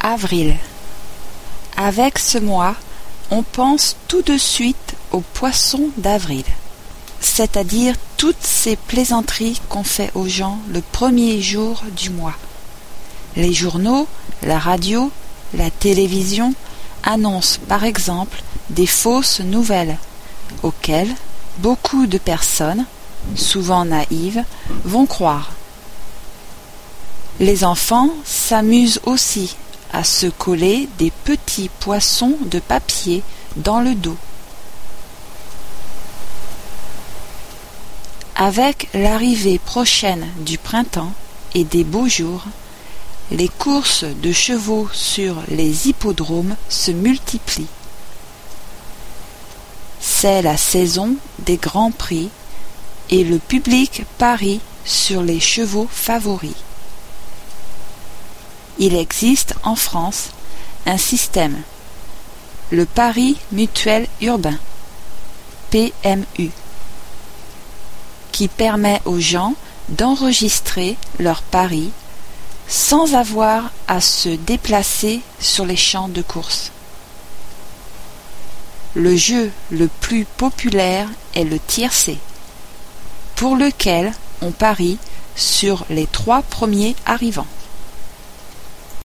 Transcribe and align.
Avril. 0.00 0.56
Avec 1.76 2.18
ce 2.18 2.38
mois, 2.38 2.76
on 3.30 3.42
pense 3.42 3.96
tout 4.06 4.22
de 4.22 4.38
suite 4.38 4.94
aux 5.10 5.20
poissons 5.20 5.90
d'avril, 5.96 6.44
c'est-à-dire 7.20 7.96
toutes 8.16 8.42
ces 8.42 8.76
plaisanteries 8.76 9.60
qu'on 9.68 9.82
fait 9.82 10.12
aux 10.14 10.28
gens 10.28 10.60
le 10.72 10.82
premier 10.82 11.42
jour 11.42 11.82
du 11.96 12.10
mois. 12.10 12.34
Les 13.36 13.52
journaux, 13.52 14.06
la 14.44 14.58
radio, 14.58 15.10
la 15.54 15.70
télévision 15.70 16.54
annoncent 17.02 17.58
par 17.68 17.84
exemple 17.84 18.42
des 18.70 18.86
fausses 18.86 19.40
nouvelles 19.40 19.98
auxquelles 20.62 21.14
beaucoup 21.58 22.06
de 22.06 22.18
personnes, 22.18 22.86
souvent 23.34 23.84
naïves, 23.84 24.44
vont 24.84 25.06
croire. 25.06 25.50
Les 27.40 27.64
enfants 27.64 28.10
s'amusent 28.24 29.00
aussi 29.04 29.56
à 29.92 30.04
se 30.04 30.26
coller 30.26 30.88
des 30.98 31.10
petits 31.10 31.70
poissons 31.80 32.36
de 32.42 32.58
papier 32.58 33.22
dans 33.56 33.80
le 33.80 33.94
dos. 33.94 34.16
Avec 38.36 38.88
l'arrivée 38.94 39.58
prochaine 39.58 40.26
du 40.38 40.58
printemps 40.58 41.12
et 41.54 41.64
des 41.64 41.84
beaux 41.84 42.08
jours, 42.08 42.44
les 43.30 43.48
courses 43.48 44.04
de 44.04 44.32
chevaux 44.32 44.88
sur 44.92 45.42
les 45.48 45.88
hippodromes 45.88 46.54
se 46.68 46.90
multiplient. 46.90 47.66
C'est 50.00 50.42
la 50.42 50.56
saison 50.56 51.16
des 51.40 51.56
grands 51.56 51.90
prix 51.90 52.30
et 53.10 53.24
le 53.24 53.38
public 53.38 54.04
parie 54.18 54.60
sur 54.84 55.22
les 55.22 55.40
chevaux 55.40 55.88
favoris. 55.90 56.54
Il 58.80 58.94
existe 58.94 59.54
en 59.64 59.74
France 59.74 60.28
un 60.86 60.98
système, 60.98 61.60
le 62.70 62.86
Paris 62.86 63.36
Mutuel 63.50 64.06
Urbain, 64.20 64.56
PMU, 65.70 66.50
qui 68.30 68.46
permet 68.46 69.00
aux 69.04 69.18
gens 69.18 69.54
d'enregistrer 69.88 70.96
leurs 71.18 71.42
paris 71.42 71.90
sans 72.68 73.14
avoir 73.14 73.72
à 73.88 74.00
se 74.00 74.28
déplacer 74.28 75.22
sur 75.40 75.66
les 75.66 75.76
champs 75.76 76.08
de 76.08 76.22
course. 76.22 76.70
Le 78.94 79.16
jeu 79.16 79.50
le 79.70 79.88
plus 79.88 80.24
populaire 80.24 81.08
est 81.34 81.44
le 81.44 81.58
tiercé, 81.58 82.18
pour 83.34 83.56
lequel 83.56 84.12
on 84.40 84.52
parie 84.52 84.98
sur 85.34 85.84
les 85.90 86.06
trois 86.06 86.42
premiers 86.42 86.94
arrivants. 87.06 87.46